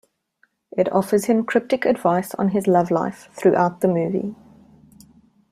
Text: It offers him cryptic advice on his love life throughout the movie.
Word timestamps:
It 0.75 0.91
offers 0.91 1.25
him 1.25 1.45
cryptic 1.45 1.85
advice 1.85 2.33
on 2.33 2.49
his 2.49 2.65
love 2.65 2.89
life 2.89 3.29
throughout 3.33 3.81
the 3.81 3.87
movie. 3.87 4.33